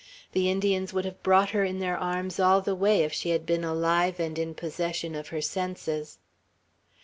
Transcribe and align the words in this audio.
The 0.31 0.49
Indians 0.49 0.93
would 0.93 1.05
have 1.05 1.21
brought 1.21 1.51
her 1.51 1.63
in 1.63 1.77
their 1.77 1.95
arms 1.95 2.39
all 2.39 2.59
the 2.59 2.73
way, 2.73 3.03
if 3.03 3.13
she 3.13 3.29
had 3.29 3.45
been 3.45 3.63
alive 3.63 4.19
and 4.19 4.39
in 4.39 4.55
possession 4.55 5.13
of 5.13 5.27
her 5.27 5.41
senses. 5.41 6.17